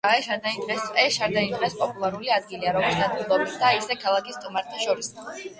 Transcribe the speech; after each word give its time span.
ეს 0.11 0.23
შადრევანი 0.27 1.51
დღეს 1.51 1.75
პოპულარული 1.83 2.33
ადგილია, 2.39 2.73
როგორც 2.79 3.05
ადგილობრივთა, 3.09 3.73
ისე 3.83 3.99
ქალაქის 4.07 4.41
სტუმართა 4.41 4.85
შორის. 4.89 5.17